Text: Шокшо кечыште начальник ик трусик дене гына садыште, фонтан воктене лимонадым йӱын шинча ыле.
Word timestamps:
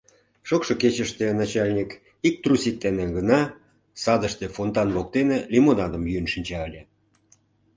Шокшо 0.47 0.73
кечыште 0.81 1.25
начальник 1.41 1.89
ик 2.27 2.35
трусик 2.43 2.75
дене 2.83 3.05
гына 3.15 3.39
садыште, 4.03 4.45
фонтан 4.55 4.89
воктене 4.95 5.37
лимонадым 5.53 6.03
йӱын 6.11 6.27
шинча 6.33 6.59
ыле. 6.67 6.81